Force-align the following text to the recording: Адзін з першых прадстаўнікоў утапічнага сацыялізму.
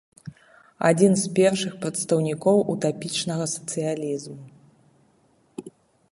Адзін 0.89 1.11
з 1.23 1.29
першых 1.39 1.73
прадстаўнікоў 1.83 2.57
утапічнага 2.73 3.45
сацыялізму. 3.55 5.67